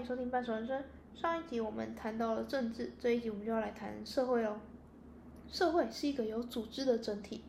[0.00, 0.80] 迎收听《半熟人生》。
[1.20, 4.56] 上一集我们谈到了政治，这一集我们就要来谈社会喽。
[5.46, 7.42] 社会是一个有组织的整体，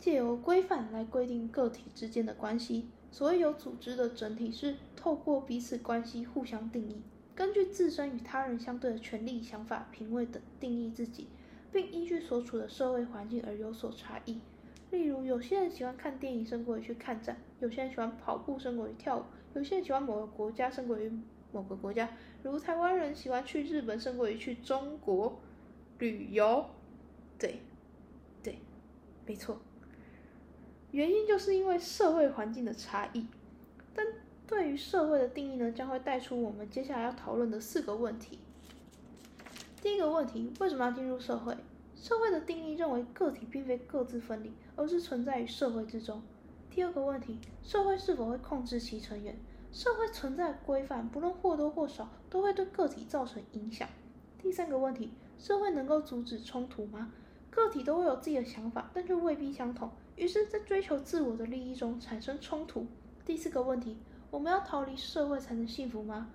[0.00, 2.88] 借由规范来规定个体之间的关系。
[3.12, 7.02] 所谓有组织的整体，是透过彼此关系互相定义，
[7.34, 11.28] 根据自身与他人相对的权利、想法、品味等定义自己，
[11.70, 14.40] 并依据所处的社会环境而有所差异。
[14.90, 19.22] 例如，有些人喜欢看电影胜过于去看展；有些人喜欢跑步胜过于跳舞；
[19.52, 21.12] 有些人喜欢某个国家胜过于
[21.56, 22.10] 某个国家，
[22.42, 25.40] 如台湾人喜欢去日本胜过于去中国
[25.98, 26.66] 旅游。
[27.38, 27.60] 对，
[28.42, 28.58] 对，
[29.24, 29.58] 没错。
[30.90, 33.26] 原因就是因为社会环境的差异。
[33.94, 34.06] 但
[34.46, 38.38] 对于社会的定义呢，将会带出我们接下来要讨论的四个问题。
[39.80, 41.56] 第一个问题：为什么要进入社会？
[41.94, 46.22] 社会的定义认为个体并非各自分离，而是存在于社会之中。
[46.70, 49.34] 第二个问题：社会是否会控制其成员？
[49.72, 53.88] 社会存在规范，不论或多或少，都会对个体造成影响。
[54.38, 57.12] 第三个问题：社会能够阻止冲突吗？
[57.50, 62.86] 个体都会有自己的想法，但却未必相同，于是，在追求自我的利益中产生冲突。
[63.24, 63.98] 第四个问题：
[64.30, 66.30] 我们要逃离社会才能幸福吗？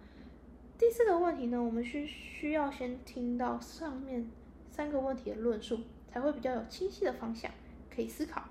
[0.78, 1.62] 第四个问题呢？
[1.62, 4.30] 我们需需要先听到上面。
[4.72, 7.52] 三个问题的论述才会比较有清晰的方向
[7.94, 8.46] 可以思考。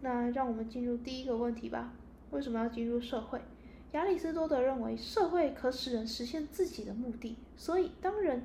[0.00, 1.92] 那让我们进入第一个问题吧：
[2.30, 3.42] 为什么要进入社会？
[3.92, 7.36] 亚里士多德认为，社会可使人实现自己的目的。
[7.56, 8.42] 所以，当人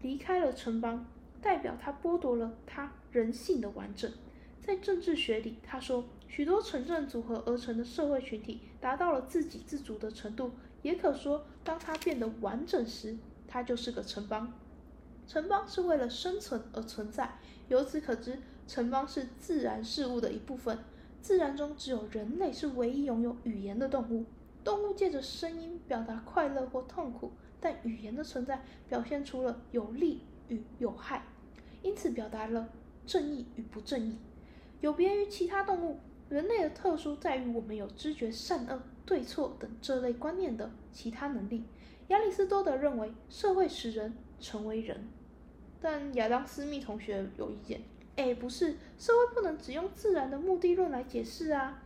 [0.00, 1.06] 离开了城邦，
[1.42, 4.10] 代表他剥夺了他人性的完整。
[4.62, 10.52] 在政治学里，他说，许多城镇组合而成的社会群体达到了自给自足的程度。
[10.80, 14.54] 也可说，当它变得完整时，它就是个城邦。
[15.26, 20.78] 城邦是为了生存而存在，由此可知，城邦是自然事物的一部分。
[21.20, 24.24] 自然中只有人类是唯一拥有语言的动物。
[24.66, 31.24] 动物借着声音表达快乐或痛苦，但语言的存在表现出了有利与有害，
[31.82, 32.68] 因此表达了
[33.06, 34.18] 正义与不正义。
[34.80, 41.62] 有别于其他动物，人类的特殊在于我们有知觉善恶、对错等这类观念的其他能力。
[42.08, 45.06] 亚里士多德认为，社会使人成为人。
[45.80, 47.82] 但亚当·斯密同学有意见，
[48.16, 51.84] 哎，不是，社会不能只用自然的目的论来解释啊。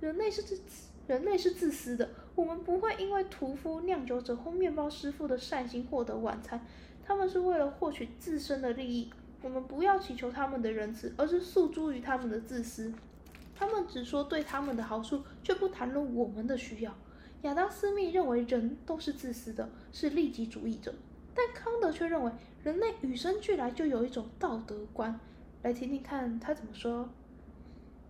[0.00, 0.60] 人类是自
[1.08, 6.64] 人类是自私的，我们不会因为屠夫、酿酒者或面包师傅的善心获得晚餐，
[7.02, 9.10] 他们是为了获取自身的利益。
[9.40, 12.92] 我们不要祈求他们的仁慈，而是诉诸于他们的自私。
[13.56, 16.94] 他们只说对他们的好处，却不谈论我们的需要。
[17.42, 20.94] 亚当·斯密认为人都是自私的，是利己主义者。
[21.34, 22.30] 但康德却认为，
[22.62, 25.18] 人类与生俱来就有一种道德观。
[25.62, 27.08] 来听听看他怎么说。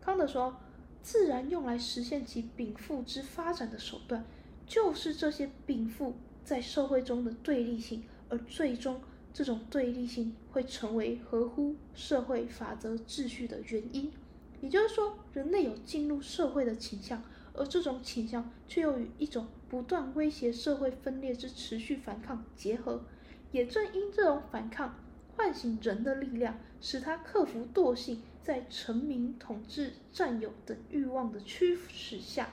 [0.00, 0.56] 康德说，
[1.02, 4.24] 自然用来实现其禀赋之发展的手段，
[4.66, 6.14] 就是这些禀赋
[6.44, 9.00] 在社会中的对立性，而最终
[9.32, 14.12] 这种对立性会成为合乎社会法则秩序的原因。
[14.60, 17.22] 也就是说，人类有进入社会的倾向。
[17.54, 23.02] 而这种倾向却又与一种不断威胁社会分裂之持续反抗结合，
[23.50, 24.94] 也正因这种反抗
[25.36, 32.48] 唤醒人的力量，使他克服惰性，在臣民统治、占有等欲望的驱使下，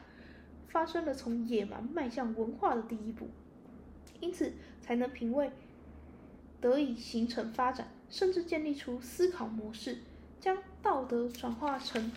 [0.67, 3.29] 发生了从野蛮迈向文化的第一步，
[4.19, 4.51] 因此
[4.81, 5.50] 才能品味
[6.59, 10.00] 得以形成发展，甚至建立出思考模式，
[10.41, 12.11] 将道德转化成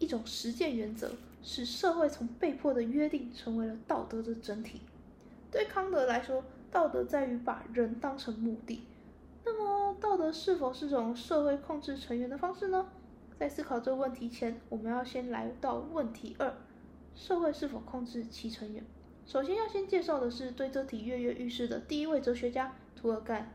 [0.00, 1.12] 一种实践原则。
[1.40, 4.80] 使社会从被迫的约定成为了道德的整体。
[5.52, 8.82] 对康德来说，道德在于把人当成目的。
[9.44, 12.88] 那么，道德是否是种社会控制成员的方式呢？
[13.40, 16.52] 在思考这个问题前，我们要先来到问题二：
[17.14, 18.84] 社会是否控制其成员？
[19.24, 23.50] 首先要先介绍的是对这题跃跃欲试的第一位哲学家涂尔干。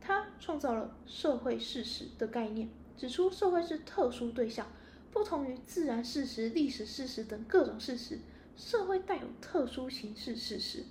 [0.00, 4.66] 他创造了社会事实的概念，指出社会是特殊对象。
[5.12, 8.18] 不同于自然事实、历史事实等各种事实，
[8.56, 10.82] 社会带有特殊形式事实，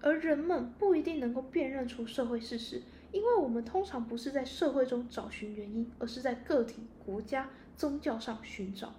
[0.00, 2.80] 而人们不一定能够辨认出社会事实，
[3.12, 7.50] 因为我们通常不是在社会中找寻原因，而是在个体、国家、
[7.80, 8.92] 宗教上寻找。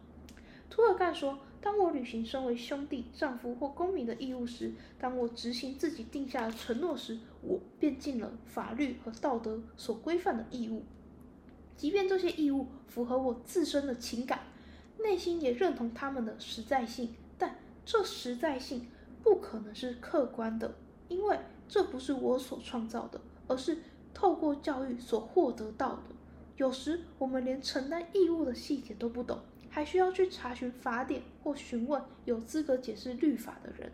[0.68, 10.83] 图尔干说：“当我履行身为兄弟、丈夫或公民的义务时，当我执行自己定下的承诺时，我便尽了法律和道德所规范的义务，
[11.78, 14.39] 即便这些义务符合我自身的情感。”
[14.98, 18.88] 内心也认同他们的实在性，但这实在性
[19.22, 20.74] 不可能是客观的，
[21.07, 23.78] 因为这不是我所创造的，而是
[24.12, 26.04] 透过教育所获得到的。
[26.57, 29.39] 有时我们连承担义务的细节都不懂，
[29.69, 33.92] 还需要去查询法典或询问有资格解释律法的人。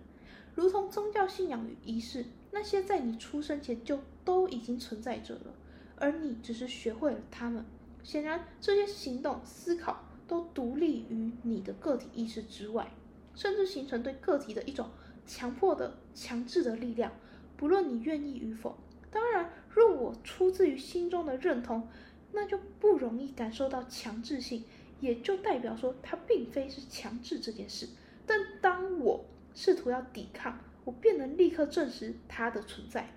[0.55, 5.53] 如同宗教信仰与仪式，那些在你出生前就都已经存在着了，
[5.95, 7.63] 而你只是学会了它们。
[8.03, 12.91] 显然，这些行动、思考都独立于你的个体意识之外，
[13.35, 14.89] 甚至形成对个体的一种
[15.25, 17.11] 强迫的、强制的力量，
[17.55, 18.77] 不论你愿意与否。
[19.11, 21.87] 当然，若我出自于心中的认同，
[22.31, 24.63] 那就不容易感受到强制性，
[24.99, 27.87] 也就代表说它并非是强制这件事。
[28.25, 33.09] 但当我试图要抵抗，我便能立刻证实它的存在。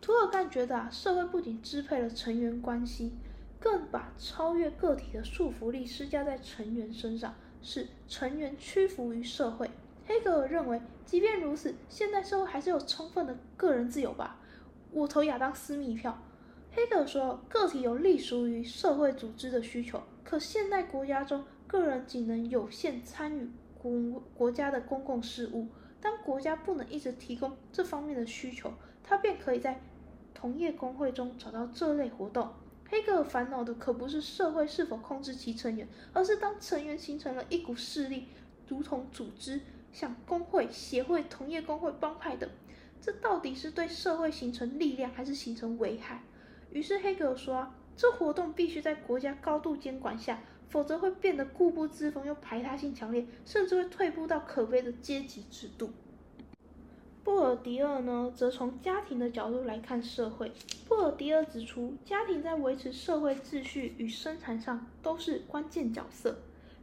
[0.00, 3.12] 图尔干觉得啊，社会不仅支配了成员关系，
[3.58, 9.70] 更把超越个体的束缚力施加在成员身上，使成员屈服于社会。
[10.06, 14.38] 黑格尔认为，即便如此，现代社会还是有充分的个人自由吧。
[14.90, 16.22] 我投亚当·斯密一票。
[16.76, 23.48] 黑格尔说，个体有隶属于社会组织的需求，可现代国家中，个人仅能有限参与
[23.78, 25.68] 国国家的公共事务。
[26.00, 28.72] 当国家不能一直提供这方面的需求，
[29.04, 29.80] 他便可以在
[30.34, 32.52] 同业工会中找到这类活动。
[32.88, 38.26] 黑格尔烦恼的可不是社会是否控制其成员，而是当成员形成了一股势力，
[38.66, 39.60] 如同组织。
[39.92, 42.50] 像工会、协会、同业工会、帮派等，
[43.00, 46.24] 这到底是对社会形成力量，还是形成危害？
[46.74, 55.92] 于是黑格尔说，这活动必须在国家高度监管下，否则会变得固步自封又排他性强烈，甚至会退步到可悲的阶级制度。
[57.22, 60.50] 布尔迪厄呢，则从家庭的角度来看社会。
[60.88, 66.38] 布尔迪厄指出，家庭在维持社会秩序与生产上都是关键角色，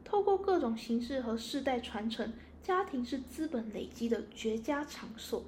[0.06, 2.32] 透过各种形式和世代传承。
[2.64, 5.44] 家庭是资本累积的绝佳场所。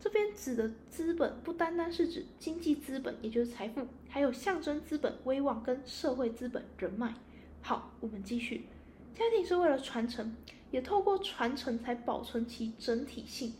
[0.00, 7.14] 这边指的资本不单单是指经济资本，也就是财富，还有象征资本、威望跟社会资本、人脉。
[7.60, 8.66] 好，我们继续。
[9.14, 10.36] 家庭是为了传承，
[10.70, 13.54] 也透过传承才保存其整体性。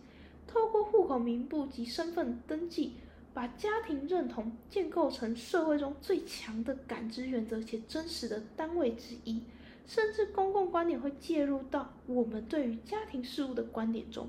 [0.46, 2.94] 透过户口名簿及身份登记，
[3.34, 9.42] 把家庭认同建构成社会中最强的感知原则且真实的单位之一。
[9.86, 14.28] 甚至公共观点会介入到我们对于家庭事务的观点中。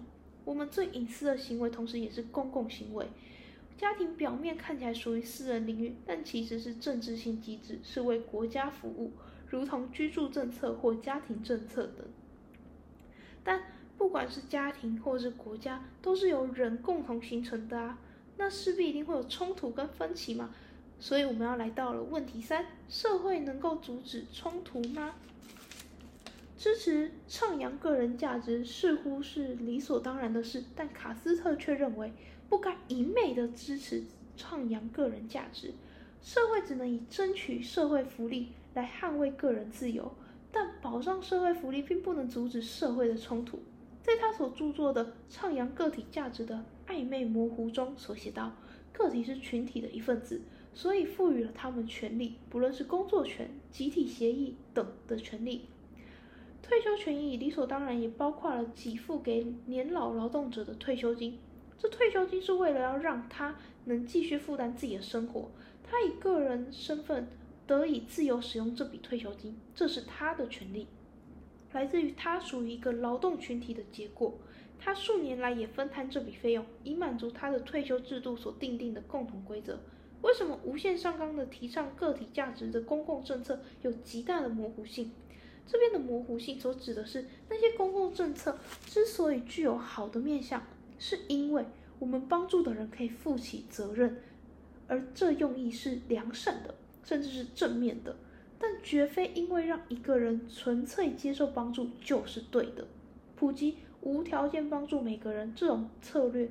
[0.49, 3.05] 我们最隐私的行为，同时也是公共行为。
[3.77, 9.11] 家庭表面看起来属于私人领域，但其实是政治性机制，是为国家服务，
[9.47, 12.03] 如同居住政策或家庭政策等。
[13.43, 13.61] 但
[13.95, 17.99] 不管是家庭或是国家，都是由人共同形成的啊，
[18.37, 20.49] 那势必一定会有冲突跟分歧嘛。
[20.99, 25.13] 所以我们要来到了问题三：社会能够阻止冲突吗？
[26.59, 32.11] 支持唱扬个人价值似乎是理所当然的事，但卡斯特却认为
[32.49, 34.03] 不该一昧的支持
[34.35, 35.73] 唱扬个人价值。
[36.21, 40.13] 社会只能以争取社会福利来捍卫个人自由，
[40.51, 43.63] 但保障社会福利并不能阻止社会的冲突。
[44.03, 48.51] 在他所著作的《唱扬个体价值的暧昧模糊》中所写道
[48.91, 50.41] ：“个体是群体的一份子，
[50.73, 55.61] 所以赋予了他们权利，不论是工作权、集体协议等的权利。”
[56.69, 61.39] 退休权益理所当然也包括了给付给年老劳动者的退休金。
[61.79, 63.55] 这退休金是为了要让他
[63.85, 65.49] 能继续负担自己的生活，
[65.83, 67.27] 他以个人身份
[67.65, 70.85] 得以自由使用这笔退休金，这是他的权利，
[71.71, 74.37] 来自于他属于一个劳动群体的结果。
[74.77, 79.79] 他数年来也分摊这笔费用，以满足他的退休制度所定定的共同规则。
[80.21, 85.11] 为什么无限上纲的提倡个体价值的公共政策有极大的模糊性？
[85.71, 88.57] 这边的模糊性所指的是那些公共政策
[88.87, 90.63] 之所以具有好的面相，
[90.97, 91.63] 是因为
[91.99, 94.17] 我们帮助的人可以负起责任，
[94.87, 96.73] 而这用意是良善的，
[97.03, 98.15] 甚至是正面的，
[98.57, 102.87] 但绝非因为让一个人纯粹接受帮助就是对的。
[103.35, 106.49] 普及无条件帮助每个人这种策略，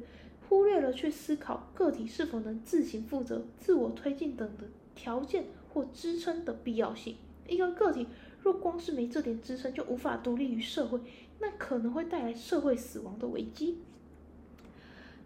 [0.48, 7.16] 忽略了去思考个体是否能自行负责、自我推进等的条件或支撑的必要性。
[7.48, 8.06] 一个个体。
[8.42, 11.00] 若光是没这点支撑就无法独立于社会，
[11.40, 13.78] 那可能会带来社会死亡的危机。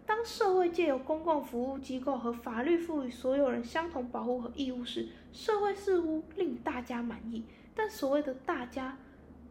[0.05, 7.43] 当社会借由公共服务机构和法律赋予所有人相同保护和义务时，社会似乎令大家满意。
[7.73, 8.97] 但所谓的大家，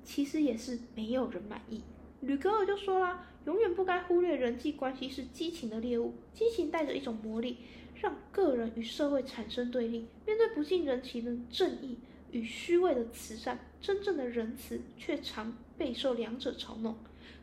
[0.04, 1.82] 其实也是没有人满意。
[2.20, 7.56] 吕格尔就说啦，永远不该忽略人际关系是激情的猎物，激情带着一种魔力，
[8.00, 10.06] 让个人与社会产生对立。
[10.26, 11.98] 面对不近人情的正义。
[12.32, 16.96] 与虚伪的慈善，真正的仁慈却常备受两者嘲弄。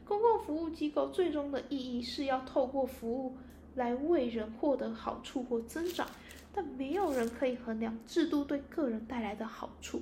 [0.04, 3.38] 公共服务机构最终的意义是要透过服务
[3.76, 6.08] 来为人获得好处或增长，
[6.52, 10.02] 但没有人可以衡量制度对个人带来的好处。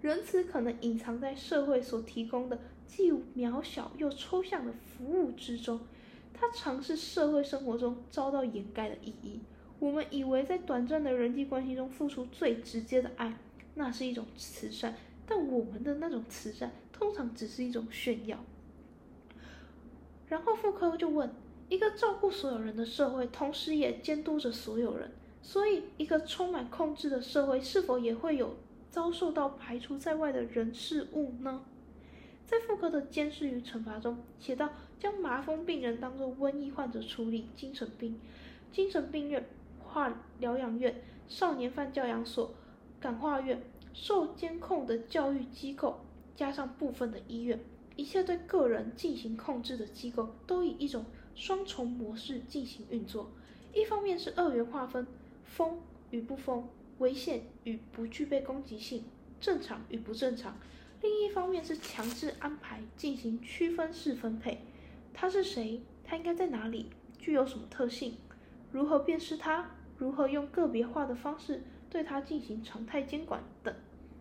[0.00, 5.80] 仁慈可能隐藏在社会所提供的既渺小又抽象的服务之中。
[6.32, 9.40] 它常是社会生活中遭到掩盖的意义。
[9.80, 13.36] 我们以为在短暂的人际关系中付出最直接的爱，
[13.78, 14.94] 那是一种慈善，
[15.24, 18.44] 但我们的那种慈善通常只是一种炫耀。
[20.26, 21.32] 然后妇科就问：
[21.68, 28.56] 一个照顾所有人的社会，同时也监督着所有人，所以一个充满控制的社会，是否也会有
[28.90, 31.62] 遭受到排除在外的人事物呢？
[32.44, 38.20] 在妇科的监视与惩罚中写到：将麻风病人当作瘟疫患者处理，精神病、
[38.72, 39.46] 精神病院。
[39.90, 42.52] 化疗养院、少年犯教养所、
[43.00, 43.62] 感化院、
[43.92, 46.00] 受监控的教育机构，
[46.34, 47.60] 加上部分的医院，
[47.96, 53.30] 一切对个人进行控制的机构，都以一种双重模式进行运作。
[53.72, 55.06] 一方面是二元划分，
[55.44, 55.78] 封
[56.10, 59.04] 与不封，危险与不具备攻击性，
[59.40, 60.54] 正常与不正常；
[61.00, 64.60] 另一方面是强制安排，进行区分式分配。
[65.14, 65.80] 他是谁？
[66.02, 66.90] 他应该在哪里？
[67.18, 68.16] 具有什么特性？
[68.72, 69.70] 如何辨识他？
[69.96, 73.74] 如何用个别化的方式对他进行常态监管等。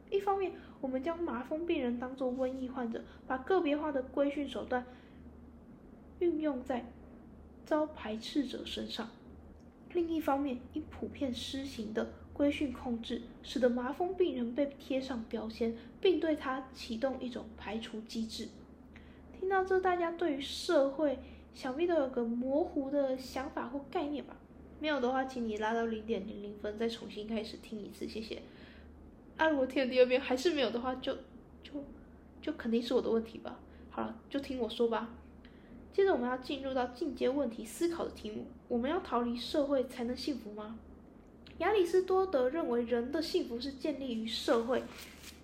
[0.10, 4.86] 一方面，我们将麻风病人当作瘟疫患者，把个别化的规训手段
[6.20, 6.86] 运用在
[7.66, 9.08] 遭排斥者身上；
[9.92, 18.48] 另一方面，因普遍施行的规训控制，使得麻风病人被贴上标签，并对他启动一种排除机制。
[19.38, 21.20] 听到这，大家对于社会
[21.54, 24.37] 想必都有个模糊的想法或概念吧？
[24.80, 28.42] 没有的话，请你拉到零点零零分，再重新开始听一次，谢谢。
[29.38, 31.16] 啊，如果听了第二遍还是没有的话，就
[31.64, 31.84] 就
[32.42, 33.60] 就肯定是我的问题吧。
[33.90, 35.10] 好了，就听我说吧。
[35.92, 38.46] 接着我们要进入到进阶问题思考的题目。
[38.68, 40.78] 我们要逃离社会才能幸福吗？
[41.58, 44.84] 亚里士多德认为人的幸福是建立于社会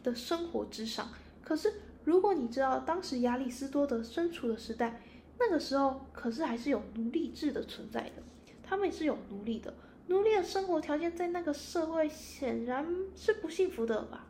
[0.04, 1.10] 的生活之上。
[1.44, 1.74] 可是，
[2.04, 5.02] 如果你知道当时亚里士多德身处的时代，
[5.40, 8.22] 那个时候可是还是有奴隶制的存在的。
[8.64, 9.74] 他们也是有奴隶的，
[10.08, 14.26] 奴隶的生活条件在那个社会显然是不幸福的吧？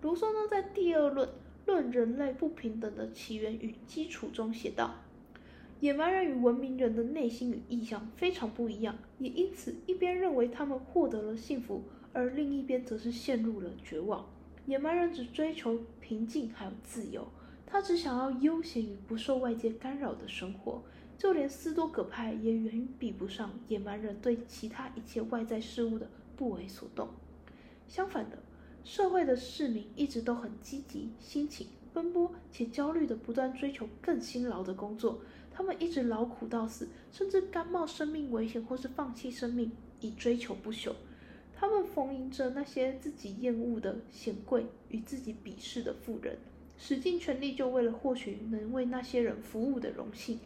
[0.00, 1.28] 卢梭呢，在第二论
[1.66, 4.96] 《论人类不平等的起源与基础》中写道
[5.80, 14.26] ：“野蛮人与文明人的内心与意向非常不一样，也因此一边认为他们获得了幸福，而另一边则是陷入了绝望。
[14.66, 17.26] 野蛮人只追求平静还有自由，
[17.66, 20.82] 他只想要悠闲与不受外界干扰的生活。”
[21.16, 27.08] 就连斯多葛派也远比不上野蛮人对其他一切外在事物的不为所动。
[27.88, 28.38] 相反的，
[28.84, 35.20] 社会的市民一直都很积极、辛勤、奔波且焦虑的不断追求更辛劳的工作。
[35.52, 40.92] 他们一直劳苦到死，甚至甘冒生命危险或是放弃生命以追求不朽。
[41.54, 46.36] 他们逢迎着那些自己厌恶的显贵与自己鄙视的富人，
[46.76, 50.40] 使尽全力就为了获取能为那些人服务的荣幸。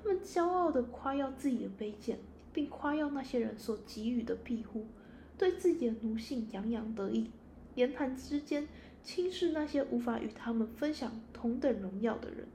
[0.00, 2.18] 他们骄傲地夸耀自己的卑贱，
[2.52, 4.86] 并夸耀那些人所给予的庇护，
[5.36, 7.30] 对自己的奴性洋洋得意，
[7.74, 8.68] 言谈之间
[9.02, 12.46] 轻视那些无法与他们分享同等荣耀的人。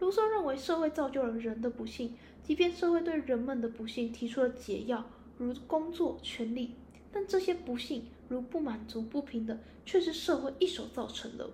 [0.00, 5.04] 卢梭认为，社会造就了人的不幸，即便社会对人们的不幸提出了解药，
[5.38, 6.74] 如工作、权利，
[7.12, 11.48] 但这些不幸，如不满足、不平等，却是社会一手造成的。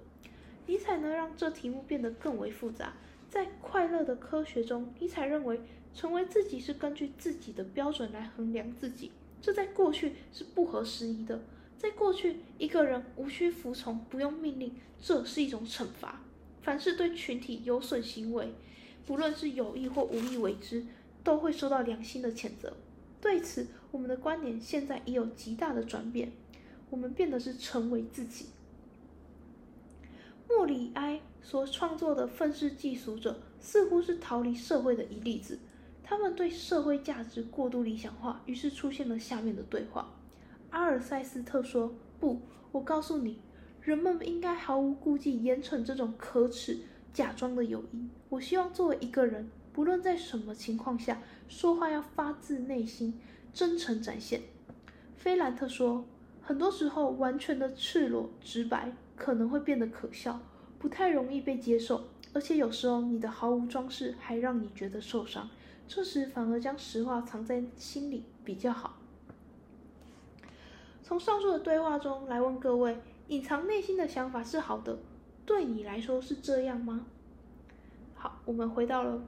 [0.67, 2.95] 尼采呢，让这题目变得更为复杂。
[3.31, 5.61] 在快乐的科学中，尼采认为，
[5.95, 11.41] 成为自己是根据自己的标准来衡量自己，这在过去是不合时宜的。
[11.77, 16.23] 在过去，一个人无需服从，不用命令，这是一种惩罚。
[16.63, 18.53] 凡是对群体有损行为，
[19.07, 20.85] 不论是有意或无意为之，
[21.23, 22.77] 都会受到良心的谴责。
[23.21, 26.33] 对此，我们的观点现在已有极大的转变，
[26.91, 28.47] 我们变得是成为自己。
[30.49, 35.59] 莫里埃所创作的愤世嫉俗者似乎是逃离社会的一例子。
[36.03, 40.15] 他们对社会价值过度理想化，于是出现了下面的对话：
[40.71, 42.41] 阿尔塞斯特说：“不，
[42.73, 43.39] 我告诉你，
[43.83, 46.79] 人们应该毫无顾忌严惩这种可耻、
[47.13, 48.09] 假装的友谊。
[48.31, 53.21] 我希望作为一个人，不论在什么情况下，说话要发自内心、
[53.53, 54.41] 真诚展现。”
[55.15, 56.07] 菲兰特说
[56.41, 60.41] ：“很多时候，完全的赤裸直白。”可能会变得可笑，
[60.79, 65.51] 不太容易被接受，而且有时候你的毫无装饰还让你觉得受伤。
[65.89, 68.97] 这时反而将实话藏在心里比较好。
[71.03, 72.99] 从上述的对话中来问各位：
[73.29, 74.99] 隐藏内心的想法是好的，
[75.45, 77.07] 对你来说是这样吗？
[78.15, 79.21] 好，我们回到了，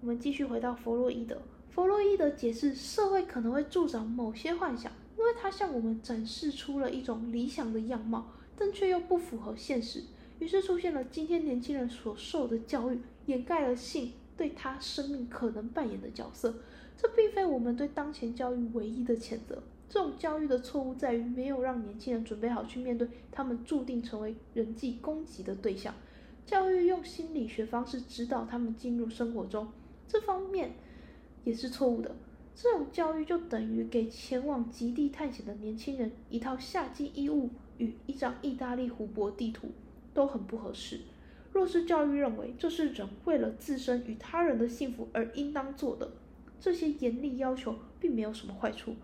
[0.00, 1.38] 我们继续回到弗洛伊德。
[1.70, 8.26] 弗洛伊德解释，社会可能会助长某些幻想，因为它向我们展示出了一种理想的样貌。
[8.62, 10.04] 但却又不符合现实，
[10.38, 16.54] 于是出现了今天年轻人所受的教育，掩盖了性对他生命可能扮演的角色。
[16.96, 19.60] 这并非我们对当前教育唯一的谴责。
[19.88, 25.92] 这种教育的错误在于没有让年轻人准备好去面对他们注定成为人际攻击的对象。
[26.46, 29.66] 教育用心理学方式指导他们进入生活中，
[30.06, 30.70] 这方面
[31.42, 32.14] 也是错误的。
[32.54, 39.70] 这种教育就等于给前往极地探险的年轻人一套夏季衣物与一张意大利湖泊地图，
[40.12, 41.00] 都很不合适。
[41.52, 46.10] 若是教育认为这是人为了自身与他人的幸福而应当做的，
[46.58, 48.94] 这些严厉要求并没有什么坏处。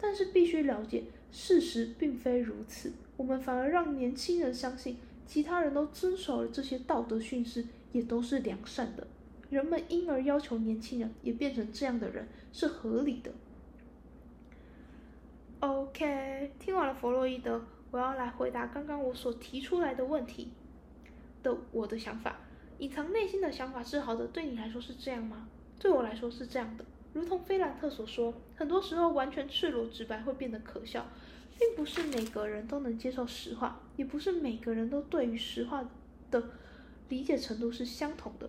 [0.00, 2.92] 但是必须了解，事实并非如此。
[3.16, 9.06] 我们反而让年轻人相信，其他人都遵守了这些道德训示，也都是良善的。
[9.50, 13.32] 人们因而要求年轻人也变成这样的人，是合理的。
[15.58, 20.52] OK，听完了弗洛伊德，我要来回答刚刚我所提出来的问题
[21.42, 22.36] 的我的想法。
[22.78, 25.48] 隐藏内心的想法是好的，对你来说是这样吗？
[25.78, 26.84] 对我来说是这样的。
[27.12, 31.06] 如同菲兰特所说，很多时候完全赤裸直白会变得可笑，
[31.58, 35.88] 并不是每个人都能接受实话，也不是每个人都对于实话
[36.30, 36.50] 的
[37.08, 38.48] 理解程度是相同的。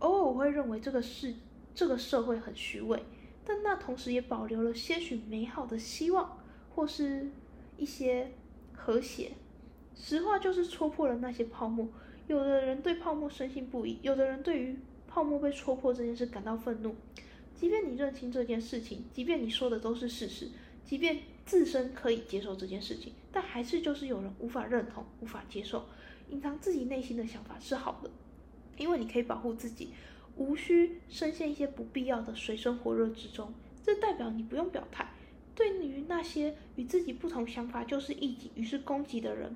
[0.00, 1.34] 偶尔我会认为这个世
[1.74, 3.02] 这个社会很虚伪，
[3.44, 6.38] 但那同时也保留了些许美好的希望，
[6.74, 7.30] 或是
[7.78, 8.32] 一些
[8.82, 9.32] 和谐。
[9.94, 11.86] 实话就是戳破了那些泡沫。
[12.26, 16.94] 有的人对泡沫深信不疑，有的人对于泡沫被戳破这件事感到愤怒。
[17.54, 20.48] 即便你认清这件事情，即便你说的都是事实，
[20.84, 25.84] 即便自身可以接受这件事情，但还是就是有人无法认同、无法接受。
[26.30, 28.10] 隐藏自己内心的想法是好的。
[28.78, 29.90] 因为你可以保护自己，
[30.36, 33.52] 无需深陷一些不必要的水深火热之中。
[33.84, 35.06] 这代表你不用表态。
[36.10, 39.54] 那些与自己不同想法就是异己于是攻击的人，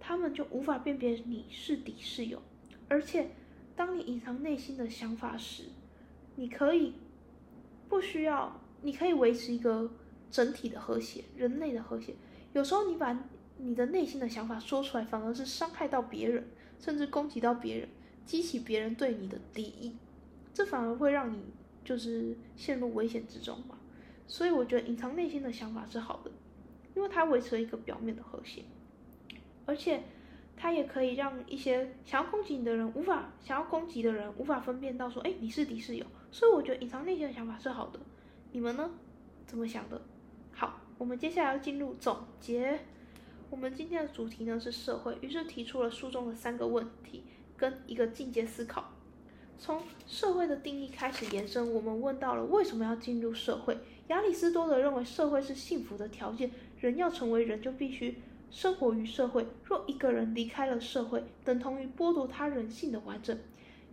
[0.00, 2.42] 他们就无法辨别你是敌是友。
[2.88, 3.30] 而且，
[3.76, 5.66] 当你隐藏内心的想法时，
[6.34, 6.94] 你可以
[7.88, 9.88] 不需要，你可以维持一个
[10.28, 12.16] 整体的和谐，人类的和谐。
[12.52, 13.16] 有时候你把
[13.58, 16.48] 你的内心的想法说出来，反而是伤害到别人，
[16.80, 17.88] 甚至攻击到别人。
[18.24, 19.96] 激起别人对你的敌意，
[20.52, 21.44] 这反而会让你
[21.84, 23.78] 就是陷入危险之中嘛。
[24.26, 26.30] 所以我觉得隐藏内心的想法是好的，
[26.94, 28.64] 因为它维持了一个表面的和谐，
[29.64, 30.02] 而且
[30.56, 36.04] 它也可以让一些想要攻击你的人无法想要攻击的人无法分辨到说，哎，你是敌是友。
[36.30, 38.00] 所以我觉得隐藏内心的想法是好的。
[38.52, 38.90] 你们呢？
[39.46, 40.00] 怎么想的？
[40.52, 42.80] 好，我们接下来要进入总结。
[43.48, 47.24] 我们今天的主题呢是社会，于是提出了书中的三个问题。
[47.58, 48.92] 跟一个进阶思考，
[49.58, 53.78] 从社会的定义开始延伸，我们问到了为什么要进入社会？
[54.08, 58.16] 亚里士多德认为社会是幸福的条件，人要成为人就必须
[58.50, 59.46] 生活于社会。
[59.64, 63.36] 若一个人离开了社会，等同于剥夺他人性的完整。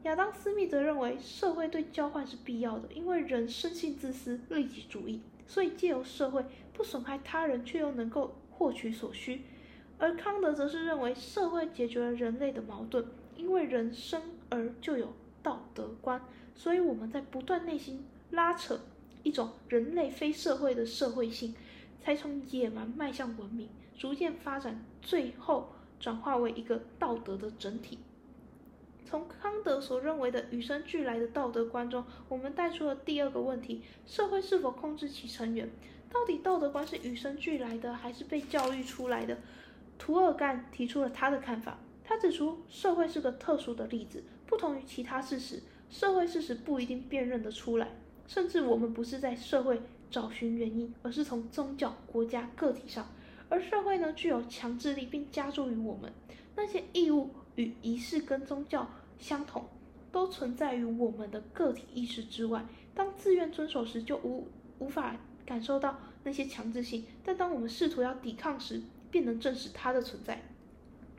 [0.03, 9.41] 亚当斯密则认为社会对交换是必要的，因为人生性自私、利己主义，所以借由社会不损害他人，却又能够获取所需。
[9.97, 13.05] 而康德则是认为社会解决了人类的矛盾。
[13.35, 16.21] 因为人生而就有道德观，
[16.53, 18.79] 所以我们在不断内心拉扯
[19.23, 21.55] 一种人类非社会的社会性，
[22.03, 27.99] 才从野蛮迈向文明，逐渐发展，最后转化为一个道德的整体。
[29.05, 35.69] 从康德所认为的与生俱来的道德观中，我们带出了第二个问题：社会是否控制其成员？
[36.11, 39.37] 到底道德观是与生俱来的，还是被教育出来的？
[39.97, 41.77] 图尔干提出了他的看法。
[42.03, 47.89] 他指出，社会是个特殊的例子，不同于其他事实，社会事实不一定辨认得出来。
[48.27, 53.07] 甚至我们不是在社会找寻原因，而是从宗教、国家、个体上。
[53.49, 56.11] 而社会呢，具有强制力，并加注于我们
[56.55, 59.65] 那些义务与仪式跟宗教相同，
[60.11, 62.65] 都存在于我们的个体意识之外。
[62.95, 64.47] 当自愿遵守时，就无
[64.79, 68.81] 无法感受到那些强制性；但当我们试图要抵抗时，
[69.11, 70.41] 便能证实它的存在。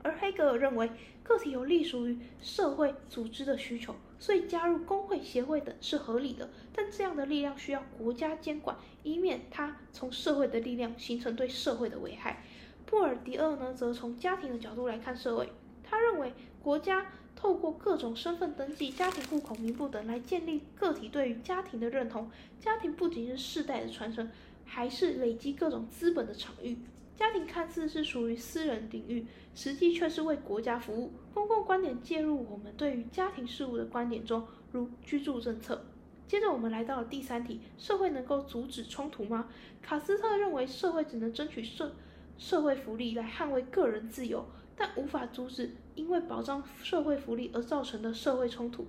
[0.03, 0.91] 而黑格尔认为，
[1.23, 6.49] 个体有隶属于社会组织的需求，所以加入工会、协会等是合理的。
[6.73, 12.43] 但这样的力量需要国家监管，以免它从社会的力量形成对社会的危害。
[12.87, 15.53] 布尔迪厄呢，则从家庭的角度来看社会。
[15.83, 16.33] 他认为，
[16.63, 22.31] 国家透过各种身份登记、家庭户口名簿等来建立个体对于家庭的认同。
[22.59, 24.31] 家庭不仅是世代的传承，
[24.65, 26.79] 还是累积各种资本的场域。
[27.17, 31.13] 家庭看似是属于私人领域，实际却是为国家服务。
[31.33, 35.85] 公共观点介入我们对于家庭事务的观点中，如居住政策。
[36.27, 39.49] 接着我们来到了第三题：社会能够阻止冲突吗？
[39.81, 41.95] 卡斯特认为社会只能争取社
[42.37, 44.45] 社会福利来捍卫个人自由。
[44.77, 48.85] 但无法阻止因为保障社会福利而造成的社会冲突。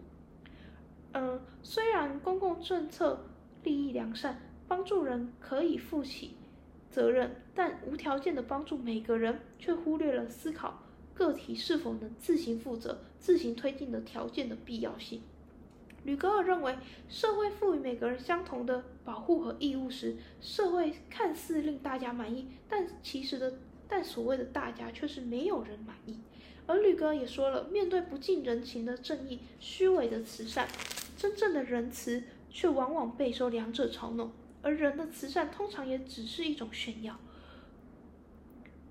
[1.11, 3.23] 嗯，虽然公共政策
[3.63, 6.37] 利益良善，帮助人可以负起
[6.89, 15.21] 责任，但无条件的帮助每个人，却忽略了思考个体是否能自行负责、自行推进的条件的必要性。
[16.03, 16.77] 吕格尔认为，
[17.09, 26.19] 社会赋予每个人相同的保护和义务时，社会看似令大家满意，但其实的，但所谓的大家却是没有人满意。
[26.67, 30.67] 而吕格尔也说了，面对不近人情的正义、虚伪的慈善，
[31.17, 37.17] 真正的仁慈却往往备受两者嘲弄，而人的慈善通常也只是一种炫耀。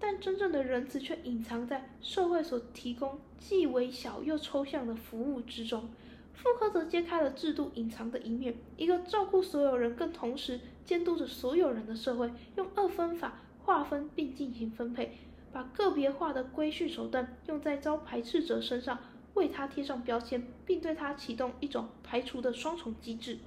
[0.06, 5.88] 但真正的仁慈却隐藏在社会所提供既微小又抽象的服务之中。
[6.34, 15.16] 妇科则揭开了制度隐藏的一面：一个照顾所有人，更同时监督着所有人的社会，用二分法划分并进行分配，
[15.50, 18.98] 把个别化的规训手段用在遭排斥者身上，
[19.32, 23.38] 为他贴上标签，并对他启动一种排除的双重机制。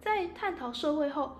[0.00, 1.36] 在探讨社会后，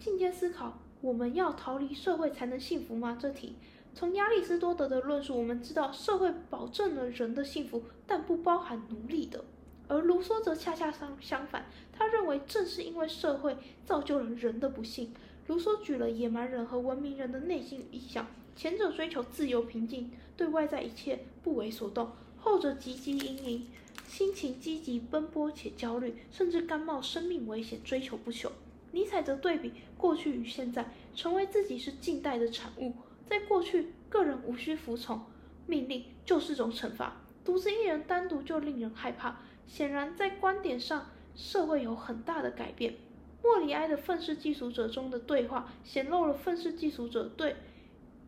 [0.00, 3.16] 进阶思考：我们要逃离社会才能幸福吗？
[3.20, 3.54] 这题。
[3.94, 9.44] 从亚里士多德的论述，我们知道社会保证了人的幸福，但不包含奴隶的。
[9.88, 15.14] 而卢梭则恰恰相相反，他认为正是因为社会造就了人的不幸。
[15.46, 22.08] 卢梭举了野蛮人和文明人的内心意向，前者追求自由平静，对外在一切不为所动；
[22.38, 23.66] 后者汲汲营营，
[24.06, 28.50] 心情积极奔波且焦虑，甚至甘冒生命危险追求不朽。
[28.92, 32.94] 尼采则对比过去与现在，成为自己是近代的产物。
[33.26, 35.20] 在过去，个人无需服从
[35.66, 37.12] 命令就是种惩罚；
[37.44, 39.40] 独自一人单独就令人害怕。
[39.66, 42.94] 显然，在观点上，社会有很大的改变。
[43.42, 47.56] 莫里埃的《愤世嫉俗者》中的对话显露了愤世嫉俗者对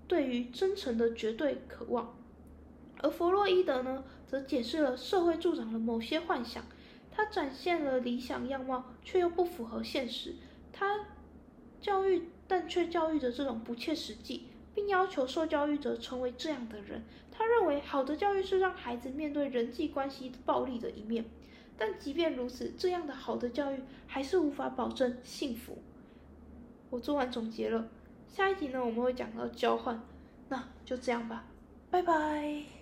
[0.07, 2.14] 对于真诚的绝对渴望，
[2.99, 6.64] 而弗洛伊德呢，则解释了社会助长了某些幻想。
[7.11, 10.35] 他展现了理想样貌，却又不符合现实。
[10.72, 11.06] 他
[11.80, 14.46] 教育，但却教育着这种不切实际。
[14.72, 17.02] 并要求受教育者成为这样的人。
[17.33, 21.24] 他认为，好的教育是让孩子面对人际关系暴力的一面。
[21.76, 25.78] 但即便如此，这样的好的教育还是无法保证幸福。
[26.90, 27.88] 我做完总结了，
[28.28, 30.00] 下一集呢，我们会讲到交换。
[30.48, 31.44] 那就这样吧，
[31.90, 32.80] 拜拜。